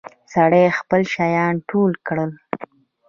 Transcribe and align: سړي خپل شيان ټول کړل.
سړي 0.33 0.63
خپل 0.79 1.01
شيان 1.13 1.53
ټول 1.69 1.91
کړل. 2.07 2.31